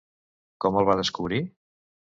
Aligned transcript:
Com 0.65 0.81
el 0.81 0.89
va 0.89 0.97
descobrir? 1.03 1.43